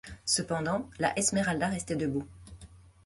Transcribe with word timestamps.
Cependant 0.25 0.89
la 0.97 1.15
Esmeralda 1.15 1.67
restait 1.67 1.95
debout. 1.95 2.27